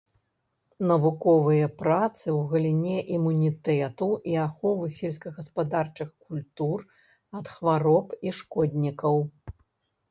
Навуковыя 0.91 1.67
працы 1.81 2.23
ў 2.23 2.39
галіне 2.53 2.97
імунітэту 3.17 4.09
і 4.33 4.41
аховы 4.47 4.85
сельскагаспадарчых 4.99 6.09
культур 6.25 6.77
ад 7.43 7.57
хвароб 7.57 8.07
і 8.29 8.37
шкоднікаў. 8.41 9.15